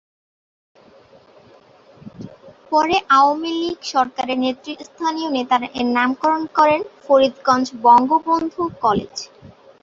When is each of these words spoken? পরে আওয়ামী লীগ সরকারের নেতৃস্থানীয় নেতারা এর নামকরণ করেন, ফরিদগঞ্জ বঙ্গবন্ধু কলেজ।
পরে 2.71 2.95
আওয়ামী 3.17 3.51
লীগ 3.61 3.77
সরকারের 3.93 4.37
নেতৃস্থানীয় 4.39 5.29
নেতারা 5.37 5.67
এর 5.73 5.87
নামকরণ 5.97 6.43
করেন, 6.57 6.81
ফরিদগঞ্জ 7.03 7.67
বঙ্গবন্ধু 7.85 8.61
কলেজ। 8.83 9.15